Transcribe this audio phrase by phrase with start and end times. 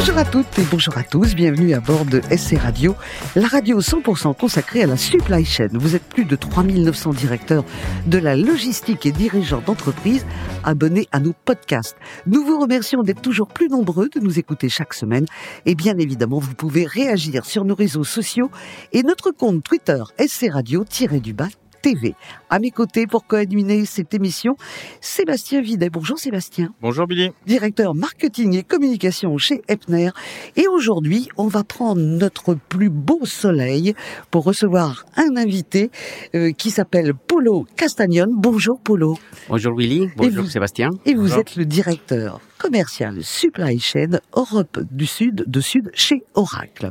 [0.00, 2.96] Bonjour à toutes et bonjour à tous, bienvenue à bord de SC Radio,
[3.36, 5.68] la radio 100% consacrée à la supply chain.
[5.74, 7.66] Vous êtes plus de 3900 directeurs
[8.06, 10.24] de la logistique et dirigeants d'entreprise
[10.64, 11.98] abonnés à nos podcasts.
[12.26, 15.26] Nous vous remercions d'être toujours plus nombreux, de nous écouter chaque semaine
[15.66, 18.50] et bien évidemment vous pouvez réagir sur nos réseaux sociaux
[18.94, 21.48] et notre compte Twitter SC Radio-du-bas
[21.82, 22.14] TV.
[22.48, 24.56] À mes côtés pour co-animer cette émission,
[25.00, 25.90] Sébastien Videt.
[25.90, 26.72] Bonjour Sébastien.
[26.80, 27.30] Bonjour Billy.
[27.46, 30.10] Directeur marketing et communication chez Epner.
[30.56, 33.94] Et aujourd'hui, on va prendre notre plus beau soleil
[34.30, 35.90] pour recevoir un invité
[36.34, 38.26] euh, qui s'appelle Polo Castagnon.
[38.30, 39.18] Bonjour Polo.
[39.48, 40.08] Bonjour Willy.
[40.16, 40.90] Bonjour Sébastien.
[41.06, 46.90] Et vous êtes le directeur commercial supply chain Europe du Sud de Sud chez Oracle.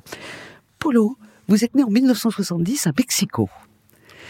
[0.80, 1.18] Polo,
[1.48, 3.50] vous êtes né en 1970 à Mexico.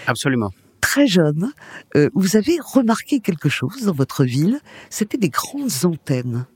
[0.09, 0.51] Absolument.
[0.81, 1.51] Très jeune,
[1.95, 6.47] euh, vous avez remarqué quelque chose dans votre ville, c'était des grandes antennes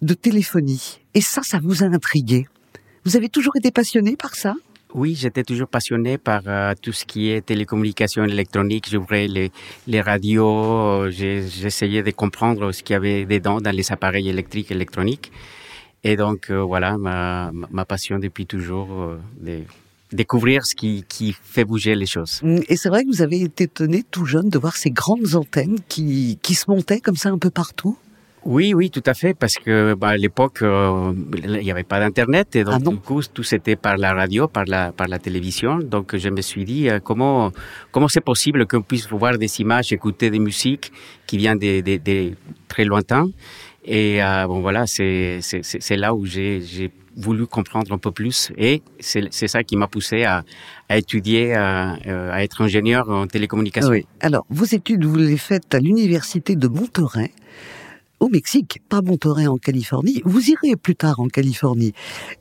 [0.00, 1.00] de téléphonie.
[1.14, 2.46] Et ça, ça vous a intrigué.
[3.04, 4.54] Vous avez toujours été passionné par ça?
[4.94, 8.88] Oui, j'étais toujours passionné par euh, tout ce qui est télécommunication électronique.
[8.88, 9.50] J'ouvrais les,
[9.88, 15.32] les radios, j'essayais de comprendre ce qu'il y avait dedans dans les appareils électriques électroniques.
[16.04, 19.16] Et donc, euh, voilà, ma, ma, passion depuis toujours
[20.14, 22.40] découvrir ce qui, qui fait bouger les choses.
[22.42, 25.34] Mm, et c'est vrai que vous avez été étonné tout jeune de voir ces grandes
[25.34, 27.96] antennes qui, qui se montaient comme ça un peu partout
[28.46, 31.98] oui, oui, tout à fait, parce que bah, à l'époque, euh, il n'y avait pas
[31.98, 35.18] d'internet et donc ah du coup tout c'était par la radio, par la par la
[35.18, 35.78] télévision.
[35.78, 37.52] Donc je me suis dit euh, comment
[37.90, 40.92] comment c'est possible qu'on puisse voir des images, écouter des musiques
[41.26, 42.34] qui viennent des, des, des
[42.68, 43.30] très lointains.
[43.82, 46.60] Et euh, bon voilà, c'est c'est là où j'ai
[47.16, 50.44] voulu comprendre un peu plus et c'est ça qui m'a poussé à,
[50.88, 53.90] à étudier, à, euh, à, être ingénieur en télécommunication.
[53.90, 54.06] Oui.
[54.20, 57.32] Alors, vos études, vous les faites à l'université de Monterrey
[58.20, 60.22] au Mexique, pas Monterrey en Californie.
[60.24, 61.92] Vous irez plus tard en Californie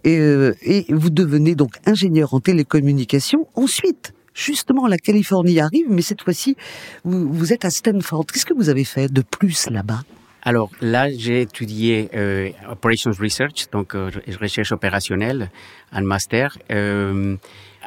[0.03, 3.47] et, euh, et vous devenez donc ingénieur en télécommunication.
[3.55, 6.55] Ensuite, justement, la Californie arrive, mais cette fois-ci,
[7.03, 8.25] vous, vous êtes à Stanford.
[8.27, 10.03] Qu'est-ce que vous avez fait de plus là-bas?
[10.45, 14.11] Alors là, j'ai étudié euh, Operations Research, donc euh,
[14.41, 15.49] recherche opérationnelle,
[15.93, 16.57] un master.
[16.69, 17.37] Euh,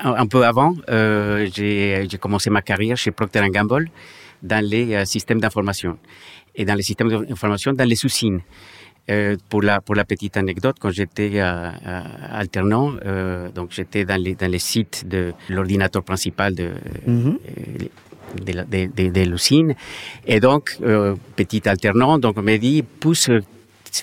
[0.03, 3.91] un, peu avant, euh, j'ai commencé ma carrière chez Procter Gamble
[4.43, 5.99] dans les euh, systèmes d'information
[6.55, 8.41] et dans les systèmes d'information dans les usines.
[9.09, 12.95] Euh, pour la pour la petite anecdote, quand j'étais alternant,
[13.55, 16.73] donc j'étais dans les dans les sites de l'ordinateur principal de
[17.07, 17.39] mm-hmm
[18.37, 19.75] de, de, de l'usine.
[20.27, 23.31] Et donc, euh, petit alternant, donc on m'a dit, pousse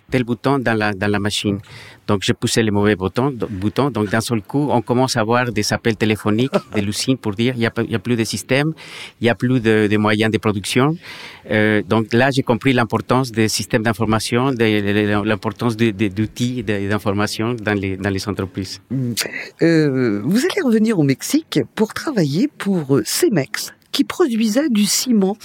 [0.09, 1.59] tel bouton dans la, dans la machine.
[2.07, 3.89] Donc, j'ai poussé le mauvais bouton, bouton.
[3.89, 7.53] Donc, d'un seul coup, on commence à avoir des appels téléphoniques de l'usine pour dire,
[7.55, 8.73] il n'y a, plus de système,
[9.21, 10.97] il n'y a plus de, de, moyens de production.
[11.49, 18.09] Euh, donc, là, j'ai compris l'importance des systèmes d'information, l'importance d'outils d'information dans les, dans
[18.09, 18.81] les entreprises.
[19.61, 25.37] Euh, vous allez revenir au Mexique pour travailler pour Cemex, qui produisait du ciment.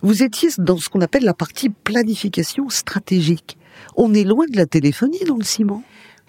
[0.00, 3.58] Vous étiez dans ce qu'on appelle la partie planification stratégique.
[3.96, 5.82] On est loin de la téléphonie dans le ciment.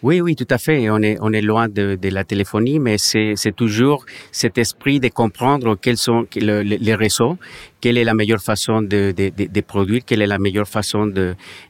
[0.04, 0.90] Oui, oui, tout à fait.
[0.92, 5.00] On est, on est loin de, de la téléphonie, mais c'est, c'est toujours cet esprit
[5.00, 7.38] de comprendre quels sont les réseaux
[7.82, 11.12] quelle est la meilleure façon de, produire, quelle est la meilleure façon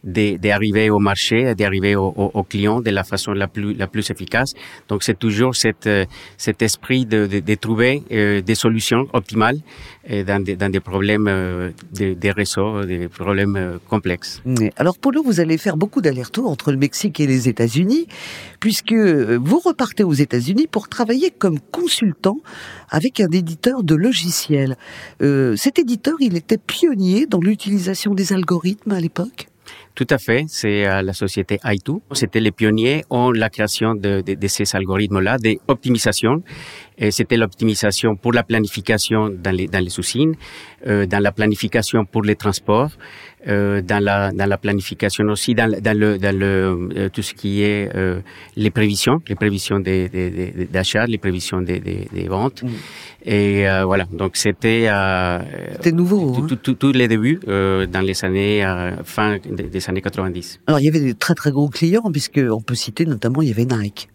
[0.04, 4.54] d'arriver au marché, d'arriver au, au, au, client de la façon la plus efficace.
[4.90, 5.90] Donc c'est toujours cette
[6.38, 9.60] cet esprit de, trouver euh, des solutions optimales
[10.10, 14.42] euh, dans, des, des problèmes euh, des réseaux, des problèmes euh, complexes.
[14.78, 18.08] Alors Polo, vous allez faire beaucoup d'allers-retours entre le Mexique et les États-Unis,
[18.60, 22.38] puisque vous repartez aux États-Unis pour travailler comme consultant
[22.90, 24.78] avec un éditeur de logiciels.
[25.22, 29.48] Euh, cet éditeur, il était pionnier dans l'utilisation des algorithmes à l'époque
[29.98, 32.00] tout à fait, c'est euh, la société i2.
[32.12, 36.44] C'était les pionniers en la création de, de, de ces algorithmes-là, d'optimisation.
[37.12, 40.36] C'était l'optimisation pour la planification dans les, dans les usines,
[40.88, 42.90] euh, dans la planification pour les transports,
[43.48, 47.36] euh, dans la dans la planification aussi dans, dans le dans le euh, tout ce
[47.36, 48.20] qui est euh,
[48.56, 52.64] les prévisions, les prévisions des, des, d'achat, les prévisions des, des, des ventes.
[52.64, 52.68] Mm.
[53.26, 55.40] Et euh, voilà, donc c'était euh,
[55.74, 56.48] c'était nouveau.
[56.48, 56.76] Tous hein.
[56.80, 58.66] tout, les débuts dans les années
[59.04, 60.60] fin des années 90.
[60.68, 63.50] Alors il y avait des très très gros clients puisque on peut citer notamment il
[63.50, 64.10] y avait Nike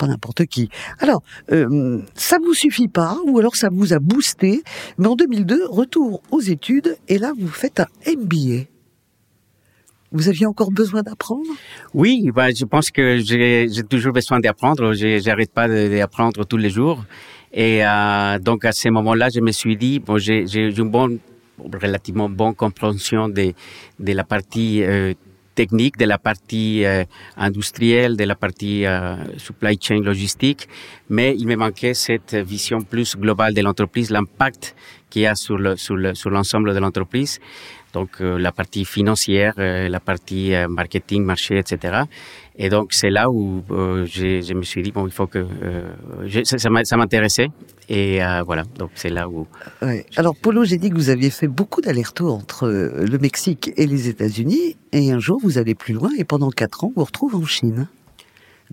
[0.00, 0.70] pas n'importe qui.
[0.98, 1.22] Alors,
[1.52, 4.62] euh, ça vous suffit pas, ou alors ça vous a boosté,
[4.96, 8.64] mais en 2002, retour aux études, et là, vous faites un MBA.
[10.12, 11.50] Vous aviez encore besoin d'apprendre?
[11.94, 14.92] Oui, bah, je pense que j'ai toujours besoin d'apprendre.
[14.94, 17.04] J'arrête pas d'apprendre tous les jours.
[17.52, 21.18] Et euh, donc à ce moment-là, je me suis dit, bon, j'ai une bonne,
[21.82, 23.52] relativement bonne compréhension de,
[23.98, 25.14] de la partie euh,
[25.54, 27.04] technique, de la partie euh,
[27.36, 30.68] industrielle, de la partie euh, supply chain logistique,
[31.08, 34.74] mais il me manquait cette vision plus globale de l'entreprise, l'impact
[35.10, 37.40] qu'il y a sur le, sur l'ensemble sur de l'entreprise
[37.92, 42.02] donc euh, la partie financière, euh, la partie euh, marketing, marché, etc.
[42.56, 45.46] Et donc c'est là où je, je, me suis dit bon il faut que
[46.26, 47.48] je, ça, ça m'intéressait
[47.88, 49.46] et voilà donc c'est là où.
[49.80, 50.04] Ouais.
[50.16, 54.08] Alors Polo, j'ai dit que vous aviez fait beaucoup d'allers-retours entre le Mexique et les
[54.08, 57.36] États-Unis et un jour vous allez plus loin et pendant quatre ans vous vous retrouvez
[57.36, 57.88] en Chine.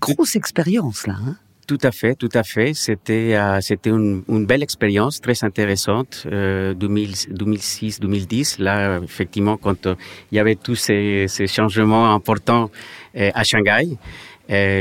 [0.00, 1.14] Grosse expérience là.
[1.26, 1.36] Hein
[1.68, 2.72] tout à fait, tout à fait.
[2.72, 8.60] C'était euh, c'était une, une, belle expérience, très intéressante, euh, 2006-2010.
[8.60, 9.94] Là, effectivement, quand euh,
[10.32, 12.70] il y avait tous ces, ces changements importants
[13.16, 13.86] euh, à Shanghai.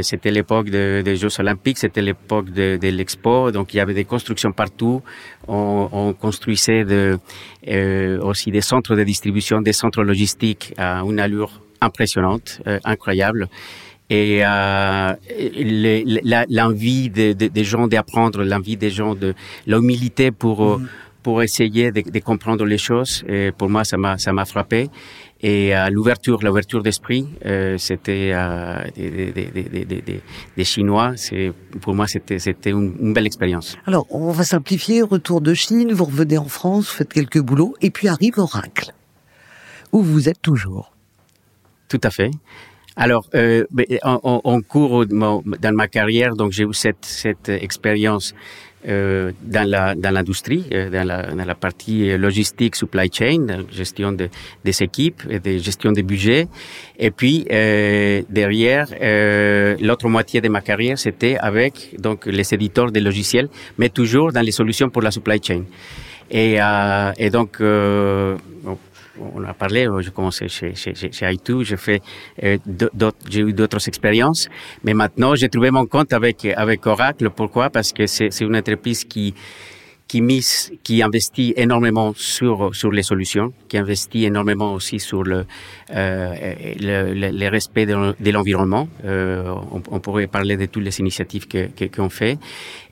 [0.01, 3.97] c'était l'époque de, des Jeux Olympiques, c'était l'époque de, de l'Expo, donc il y avait
[4.01, 5.01] des constructions partout.
[5.49, 7.19] On, on construisait de,
[8.29, 11.51] aussi des centres de distribution, des centres logistiques à une allure
[11.81, 13.49] impressionnante, incroyable
[14.09, 15.13] et euh,
[16.49, 19.33] l'envie de, de, des gens d'apprendre, l'envie des gens de
[19.65, 20.87] l'humilité pour euh, mhm.
[21.23, 23.25] pour essayer de, de, comprendre les choses.
[23.27, 24.89] Et pour moi, ça m'a ça m'a frappé.
[25.41, 28.33] Et euh, l'ouverture, l'ouverture d'esprit, euh, c'était
[28.95, 30.21] des, des, des,
[30.55, 31.13] des, Chinois.
[31.15, 31.51] C'est
[31.81, 33.77] pour moi, c'était c'était une, une, belle expérience.
[33.85, 35.01] Alors, on va simplifier.
[35.01, 38.93] Retour de Chine, vous revenez en France, vous faites quelques boulots, et puis arrive Oracle,
[39.91, 40.93] où vous êtes toujours.
[41.89, 42.31] Tout à fait.
[42.97, 43.63] Alors, euh,
[44.03, 48.33] en, en, cours dans ma carrière, donc j'ai eu cette, cette expérience
[48.87, 54.11] euh, dans la dans l'industrie, euh, dans, la, dans la partie logistique, supply chain, gestion
[54.13, 54.29] de,
[54.65, 56.47] des équipes, de gestion des budgets.
[56.97, 62.91] Et puis euh, derrière, euh, l'autre moitié de ma carrière, c'était avec donc les éditeurs
[62.91, 65.63] de logiciels, mais toujours dans les solutions pour la supply chain.
[66.29, 68.35] Et, euh, et donc, euh,
[69.35, 72.01] on a parlé, euh, j'ai commencé chez, chez, chez Aitu, j'ai fait,
[72.43, 72.57] euh,
[73.29, 74.49] j'ai eu d'autres expériences,
[74.83, 77.29] mais maintenant j'ai trouvé mon compte avec avec Oracle.
[77.29, 77.69] Pourquoi?
[77.69, 79.33] Parce que c'est une entreprise qui
[80.07, 85.45] qui mise, qui investit énormément sur sur les solutions, qui investit énormément aussi sur le
[85.93, 88.87] euh, le, respect de, l'environnement.
[89.05, 92.37] Euh, on, pourrait parler de toutes les initiatives que qu'on fait,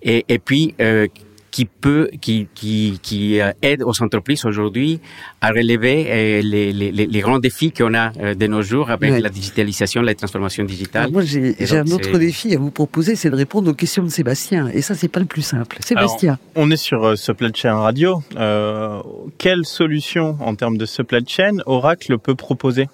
[0.01, 1.07] et, et puis euh,
[1.55, 4.99] qui peut, qui, qui, qui euh, aide aux entreprises aujourd'hui
[5.39, 9.21] à relever euh, les, les, les, grands défis qu'on a euh, de nos jours avec
[9.21, 11.09] la digitalisation, la transformation digitale.
[11.13, 14.67] moi, j'ai un autre défi à vous proposer, c'est de répondre aux questions de Sébastien.
[14.73, 15.77] Et ça, c'est pas le plus simple.
[15.79, 16.37] Sébastien.
[16.55, 18.21] on est sur Supply Chain Radio.
[18.35, 19.01] Euh,
[19.37, 22.87] quelle solution en termes de supply chain Oracle peut proposer?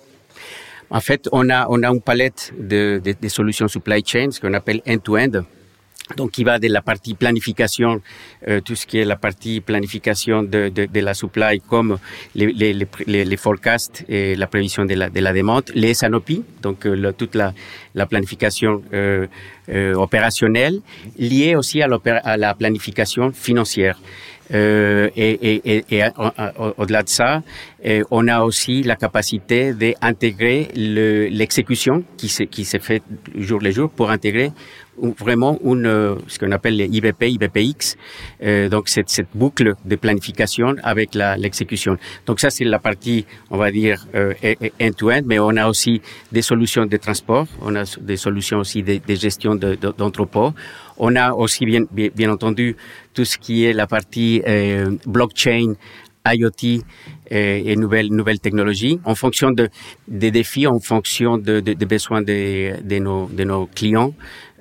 [0.92, 4.40] En fait, on a, on a une palette de, de, de solutions supply chain, ce
[4.40, 5.24] qu'on appelle end-to-end.
[5.24, 5.46] end to end
[6.18, 8.02] donc qui va de la partie planification,
[8.48, 11.98] euh, tout ce qui est la partie planification de, de, de la supply, comme
[12.36, 12.74] les, les,
[13.08, 16.32] les, les, forecasts et la prévision de la, de la demande, les SANOP,
[16.62, 17.54] donc euh, toute la,
[17.96, 19.28] la planification euh,
[19.70, 20.82] euh opérationnelle,
[21.18, 21.88] liée aussi à,
[22.24, 24.00] à la planification financière.
[24.54, 26.04] Euh, et, et, et, et
[26.78, 27.42] au-delà de ça,
[27.86, 33.02] euh, on a aussi la capacité d'intégrer l'exécution qui se, qui se fait
[33.38, 34.52] jour le jour pour intégrer
[35.02, 37.98] vraiment une, euh, ce qu'on appelle les IBP, IBPX,
[38.44, 41.98] euh, donc cette, cette boucle de planification avec l'exécution.
[42.26, 44.34] donc ça, c'est la partie, on va dire, euh,
[44.82, 49.00] end-to-end, mais on a aussi des solutions de transport, on a des solutions aussi de,
[49.06, 50.54] de gestion d'entrepôt.
[50.98, 52.76] on a aussi, bien, bien, entendu,
[53.14, 55.74] tout ce qui est la partie euh, blockchain,
[56.26, 56.84] IoT
[57.32, 59.70] et, nouvelles nouvelles technologies en fonction de
[60.08, 64.14] des défis, en fonction de, de, des besoins de, de, nos, de clients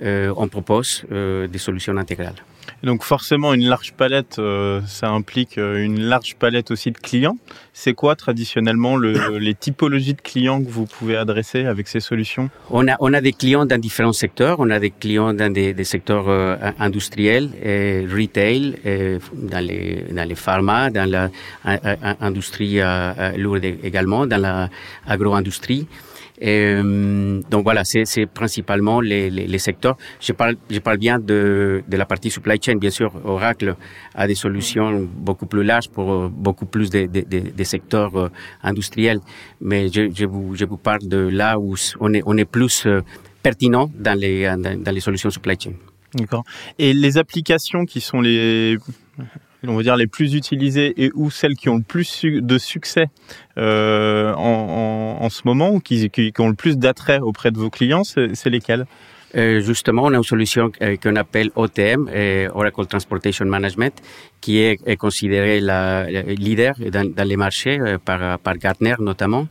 [0.03, 2.43] euh, on propose euh, des solutions intégrales.
[2.83, 7.37] Donc forcément, une large palette, euh, ça implique une large palette aussi de clients.
[7.73, 12.51] C'est quoi traditionnellement le, les typologies de clients que vous pouvez adresser avec ces solutions?
[12.71, 14.57] On a, on a des clients dans différents secteurs.
[14.61, 20.05] On a des clients dans des, des secteurs euh, industriels, et retail, et dans les
[20.11, 21.31] dans les pharma, dans
[22.21, 22.81] l'industrie
[23.37, 24.69] lourde également, dans
[25.07, 25.87] l'agro-industrie.
[26.43, 29.97] Euh, donc voilà, c'est principalement les, secteurs.
[30.21, 30.57] Je parle,
[30.99, 32.77] bien de, la partie supply chain.
[32.77, 33.77] Bien sûr, Oracle
[34.15, 38.29] a des solutions beaucoup plus larges pour euh, beaucoup plus des de, secteurs euh,
[38.63, 39.21] industriels.
[39.61, 42.87] Mais je, vous, parle de là où on est, plus
[43.43, 45.73] pertinent dans les, dans les solutions supply chain.
[46.15, 46.45] D'accord.
[46.79, 48.77] Et les applications qui sont les
[49.69, 53.09] on va dire les plus utilisées et ou celles qui ont le plus de succès
[53.59, 57.71] euh, en, en, ce moment ou qui, qui, ont le plus d'attrait auprès de vos
[57.71, 58.87] clients, c'est lesquelles?
[59.37, 63.95] Euh, justement, on a une solution euh, qu'on appelle OTM, euh, Oracle Transportation Management,
[64.41, 69.47] qui est, considérée la, leader dans, les marchés par, par Gartner notamment.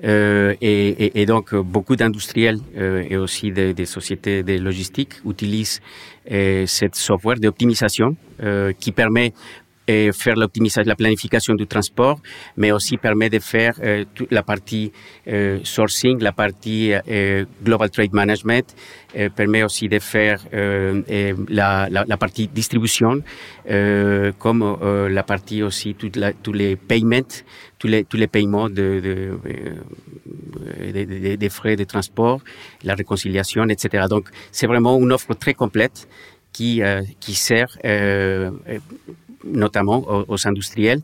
[0.00, 5.80] Et, donc, beaucoup d'industriels et aussi des, des, sociétés de logistique utilisent
[6.66, 8.16] cette software d'optimisation
[8.78, 9.32] qui permet
[9.88, 12.20] et faire l'optimisation, la planification du transport,
[12.56, 14.92] mais aussi permet de faire euh, toute la partie
[15.26, 18.74] euh, sourcing, la partie euh, global trade management,
[19.16, 21.02] euh, permet aussi de faire euh,
[21.48, 23.22] la, partie distribution,
[23.70, 24.76] euh, comme
[25.10, 27.22] la partie aussi tous les paiements,
[27.78, 29.38] tous les paiements de,
[31.48, 32.40] frais de transport,
[32.84, 34.04] la réconciliation, etc.
[34.10, 36.06] Donc c'est vraiment une offre très complète
[36.52, 36.82] qui
[37.20, 37.78] qui sert
[39.44, 41.00] notamment aux, industriels,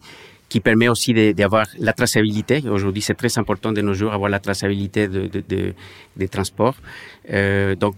[0.49, 2.63] qui permet aussi d'avoir la traçabilité.
[2.69, 5.75] Aujourd'hui, c'est très important de nos jours avoir la traçabilité de, de, de
[6.17, 6.77] des transports.
[7.31, 7.97] Euh, donc,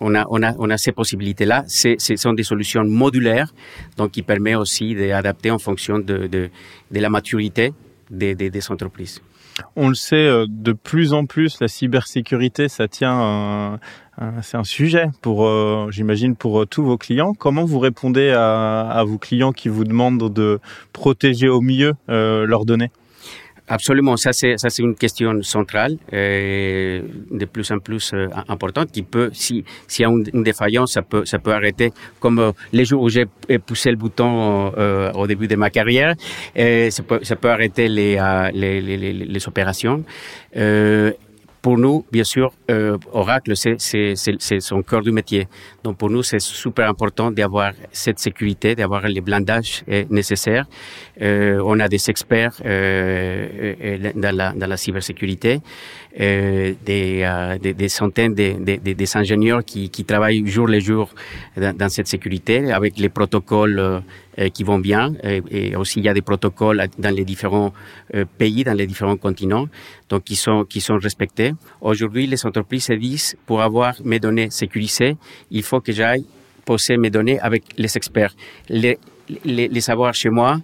[0.00, 1.64] on a, on a, on a ces possibilités-là.
[1.66, 3.52] Ce sont des solutions modulaires,
[3.96, 6.50] donc qui permet aussi d'adapter en fonction de, de,
[6.90, 7.72] de la maturité
[8.10, 9.20] des, des entreprises.
[9.76, 13.78] On le sait, euh, de plus en plus, la cybersécurité, ça tient,
[14.42, 17.34] c'est un sujet pour, euh, j'imagine, pour euh, tous vos clients.
[17.34, 20.60] Comment vous répondez à, à, vos clients qui vous demandent de
[20.92, 22.90] protéger au mieux leurs données?
[23.70, 28.90] Absolument, ça c'est ça c'est une question centrale euh, de plus en plus euh, importante
[28.90, 32.52] qui peut si s'il y a une, défaillance ça peut ça peut arrêter comme euh,
[32.72, 33.26] les jours où j'ai
[33.66, 36.14] poussé le bouton euh, au début de ma carrière
[36.56, 38.16] et ça peut ça peut arrêter les
[38.54, 40.02] les, les, les, opérations
[41.68, 45.48] pour nous, bien sûr, euh, Oracle, c'est son cœur du métier.
[45.84, 50.64] Donc pour nous, c'est super important d'avoir cette sécurité, d'avoir les blindages euh, nécessaires.
[51.20, 55.60] Euh, on a des experts dans, la, cybersécurité,
[56.16, 61.10] des, des, des, centaines de, de, ingénieurs qui, qui travaillent jour le jour
[61.56, 64.02] dans, dans cette sécurité avec les protocoles
[64.38, 65.14] euh, qui vont bien.
[65.50, 67.72] Et, aussi, il y a des protocoles dans les différents
[68.14, 69.66] euh, pays, dans les différents continents,
[70.08, 71.54] donc qui sont qui sont respectés.
[71.80, 75.16] Aujourd'hui, les entreprises se disent pour avoir mes données sécurisées,
[75.50, 76.24] il faut que j'aille
[76.64, 78.34] poser mes données avec les experts.
[78.68, 78.98] Les,
[79.44, 80.60] les, les savoirs chez moi,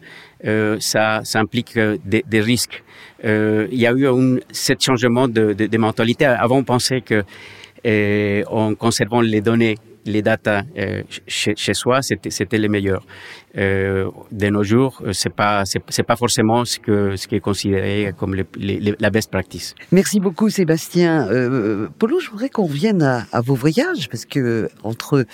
[0.47, 2.83] euh, ça, ça implique euh, des, des risques.
[3.25, 6.27] Euh, il y a eu un cet changement de, de, de mentalité.
[6.27, 7.25] Avant, on pensait que
[7.87, 13.05] euh, en conservant les données les data euh, chez, soi, c'était, les meilleurs.
[13.57, 17.41] Euh, de nos jours, euh, c'est pas, c'est, pas forcément ce que, ce qui est
[17.41, 19.77] considéré comme la best practice.
[19.93, 21.29] Merci beaucoup, Sébastien.
[21.31, 25.25] Euh, Polo, je voudrais qu'on revienne à, à, vos voyages, parce que entre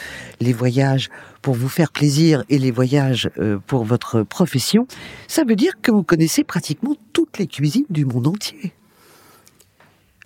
[0.41, 1.09] les voyages
[1.43, 4.87] pour vous faire plaisir et les voyages euh, pour votre profession,
[5.27, 8.73] ça veut dire que vous connaissez pratiquement toutes les cuisines du monde entier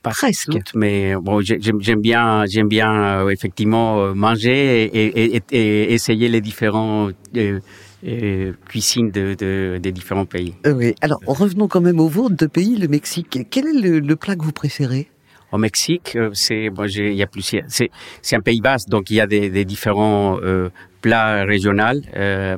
[0.04, 0.50] pas Presque.
[0.50, 6.28] Toutes, mais bon, j'aime bien, j'aime bien euh, effectivement euh, manger et, et, et, essayer
[6.28, 10.54] les différents euh, cuisines de, de, des différents pays.
[10.66, 10.94] Oui.
[11.00, 13.38] Alors revenons quand même au vôtre de pays, le Mexique.
[13.50, 15.08] Quel est le, le plat que vous préférez?
[15.52, 17.90] Au Mexique, c'est bon, il y a plus, c'est
[18.26, 20.68] c'est un pays vaste, donc il y a des, des différents euh,
[21.00, 22.00] plats régionaux,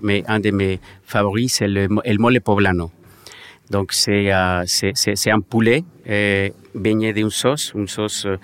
[0.03, 2.91] mais un de mes favoris c'est le el mole poblano.
[3.71, 8.37] Donc c'est euh, c'est un poulet euh, baigné d'une sauce, une sauce euh,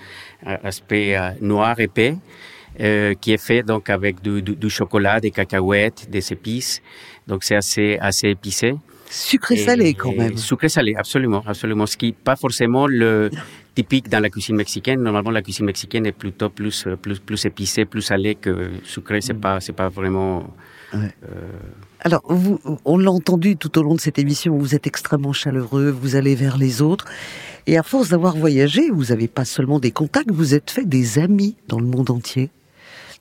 [0.43, 2.17] aspect euh, noir épais,
[2.81, 6.83] euh, qui est fait donc avec du, du, du, chocolat, des cacahuètes, des épices.
[7.29, 8.75] Donc c'est assez assez épicé.
[9.09, 10.37] Sucré salé quand même.
[10.37, 11.87] Sucré salé, absolument, absolument.
[11.87, 13.31] Ce qui pas forcément le
[13.75, 15.03] typique dans la cuisine mexicaine.
[15.03, 19.21] Normalement, la cuisine mexicaine est plutôt plus plus plus épicée, plus salée que sucré.
[19.21, 20.53] C'est pas c'est pas vraiment.
[20.93, 21.11] Ouais.
[22.01, 25.91] Alors, vous, on l'a entendu tout au long de cette émission, vous êtes extrêmement chaleureux,
[25.91, 27.07] vous allez vers les autres.
[27.67, 31.19] Et à force d'avoir voyagé, vous n'avez pas seulement des contacts, vous êtes fait des
[31.19, 32.51] amis dans le monde entier.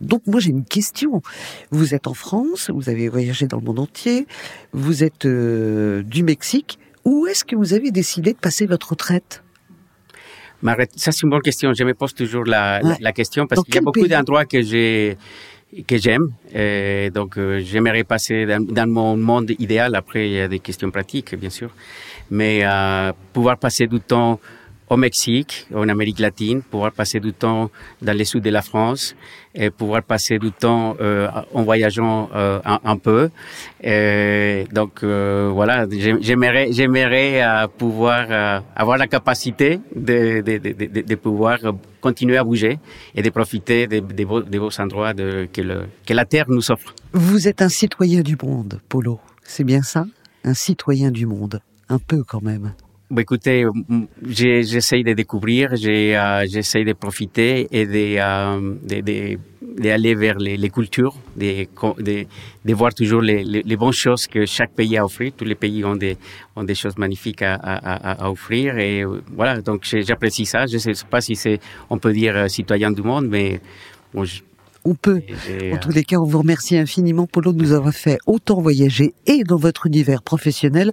[0.01, 1.21] Donc moi j'ai une question.
[1.69, 4.25] Vous êtes en France, vous avez voyagé dans le monde entier,
[4.73, 6.79] vous êtes euh, du Mexique.
[7.05, 9.43] Où est-ce que vous avez décidé de passer votre retraite?
[10.95, 11.73] Ça c'est une bonne question.
[11.73, 12.95] Je me pose toujours la, ouais.
[12.99, 15.17] la question parce qu'il y a beaucoup d'endroits que j'ai
[15.87, 16.31] que j'aime.
[17.13, 19.95] donc, euh, j'aimerais passer dans, dans, mon monde idéal.
[19.95, 21.69] Après, il y a des questions pratiques, bien sûr.
[22.29, 24.39] Mais euh, pouvoir passer du temps
[24.91, 27.71] au Mexique, en Amérique latine, pouvoir passer du temps
[28.01, 29.15] dans le sud de la France,
[29.55, 33.29] et pouvoir passer du temps euh, en voyageant euh, un, peu.
[34.74, 35.88] Donc euh, voilà,
[36.19, 37.41] j'aimerais, j'aimerais
[37.77, 41.60] pouvoir avoir la capacité de, pouvoir
[42.01, 42.77] continuer à bouger
[43.15, 44.25] et de profiter des de
[44.60, 45.48] beaux, endroits que,
[46.05, 46.93] que la Terre nous offre.
[47.13, 49.21] Vous êtes un citoyen du monde, Polo.
[49.43, 50.05] C'est bien ça?
[50.43, 51.62] Un citoyen du monde.
[51.88, 52.74] Un peu quand même.
[53.11, 53.65] Bah, écoutez,
[54.25, 59.37] j'essaye de découvrir, euh, j'essaye de profiter et de, euh,
[59.77, 65.33] d'aller vers les, cultures, de, voir toujours les, bonnes choses que chaque pays a offert.
[65.35, 66.15] Tous les pays ont des,
[66.55, 68.77] ont des choses magnifiques à, à, à offrir.
[68.77, 70.65] Et euh, voilà, donc j'apprécie ça.
[70.65, 73.59] Je ne sais pas si c'est, on peut dire citoyen du monde, mais
[74.13, 74.39] bon, je,
[74.85, 75.21] on peut.
[75.73, 79.13] En tous les cas, on vous remercie infiniment, Polo, de nous avoir fait autant voyager
[79.27, 80.91] et dans votre univers professionnel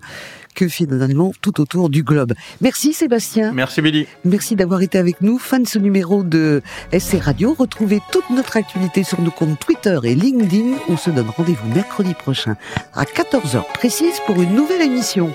[0.55, 2.35] que finalement tout autour du globe.
[2.61, 3.53] Merci Sébastien.
[3.53, 4.07] Merci Billy.
[4.25, 5.39] Merci d'avoir été avec nous.
[5.39, 7.55] Fin de ce numéro de SC Radio.
[7.57, 10.79] Retrouvez toute notre actualité sur nos comptes Twitter et LinkedIn.
[10.89, 12.57] On se donne rendez-vous mercredi prochain
[12.95, 15.33] à 14h précise pour une nouvelle émission.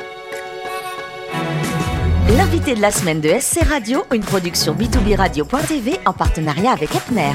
[2.37, 7.31] L'invité de la semaine de SC Radio, une production b2b radio.tv en partenariat avec Epner.